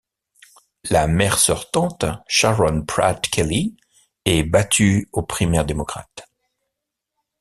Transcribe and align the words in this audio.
La 0.89 1.05
maire 1.05 1.37
sortante, 1.37 2.05
Sharon 2.27 2.81
Pratt 2.87 3.21
Kelly 3.27 3.77
est 4.25 4.41
battue 4.41 5.07
aux 5.11 5.21
primaires 5.21 5.63
démocrate. 5.67 6.27